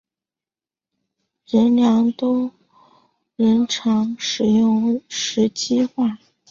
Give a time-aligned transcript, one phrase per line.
[1.45, 2.49] 仁良都
[3.35, 6.17] 人常使用石岐话。